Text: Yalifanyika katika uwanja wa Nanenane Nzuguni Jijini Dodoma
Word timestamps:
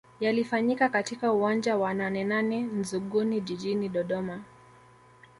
Yalifanyika 0.19 0.89
katika 0.89 1.33
uwanja 1.33 1.77
wa 1.77 1.93
Nanenane 1.93 2.61
Nzuguni 2.63 3.41
Jijini 3.41 3.89
Dodoma 3.89 4.41